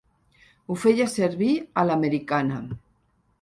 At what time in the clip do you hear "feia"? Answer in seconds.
0.83-1.05